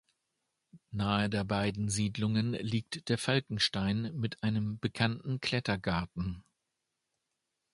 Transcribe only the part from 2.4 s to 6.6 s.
liegt der Falkenstein mit einem bekannten Klettergarten.